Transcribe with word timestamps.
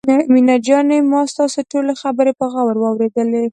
مينه 0.33 0.55
جانې 0.65 0.97
ما 1.11 1.21
ستاسو 1.31 1.59
ټولې 1.71 1.93
خبرې 2.01 2.33
په 2.39 2.45
غور 2.53 2.75
واورېدلې. 2.79 3.43